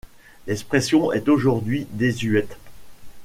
L'expression 0.47 1.11
est 1.11 1.29
aujourd'hui 1.29 1.85
désuette. 1.91 2.57